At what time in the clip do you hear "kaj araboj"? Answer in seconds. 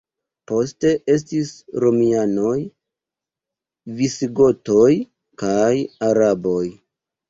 5.47-6.63